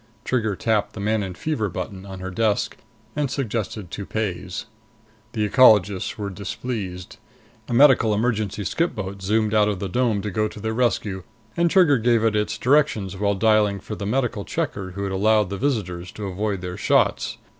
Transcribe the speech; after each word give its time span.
Trigger 0.25 0.55
tapped 0.55 0.93
the 0.93 0.99
"Manon 0.99 1.35
Fever" 1.35 1.69
button 1.69 2.07
on 2.07 2.21
her 2.21 2.31
desk, 2.31 2.75
and 3.15 3.29
suggested 3.29 3.91
toupees. 3.91 4.65
The 5.33 5.47
ecologists 5.47 6.17
were 6.17 6.31
displeased. 6.31 7.17
A 7.69 7.73
medical 7.75 8.11
emergency 8.11 8.63
skip 8.63 8.95
boat 8.95 9.21
zoomed 9.21 9.53
out 9.53 9.69
of 9.69 9.77
the 9.77 9.87
dome 9.87 10.23
to 10.23 10.31
go 10.31 10.47
to 10.47 10.59
their 10.59 10.73
rescue; 10.73 11.21
and 11.55 11.69
Trigger 11.69 11.99
gave 11.99 12.23
it 12.23 12.35
its 12.35 12.57
directions 12.57 13.15
while 13.15 13.35
dialing 13.35 13.79
for 13.79 13.93
the 13.93 14.07
medical 14.07 14.43
checker 14.43 14.89
who'd 14.93 15.11
allowed 15.11 15.51
the 15.51 15.57
visitors 15.59 16.11
to 16.13 16.25
avoid 16.25 16.61
their 16.61 16.77
shots. 16.77 17.37